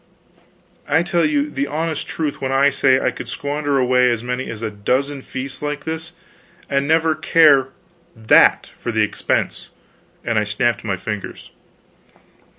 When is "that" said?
8.15-8.71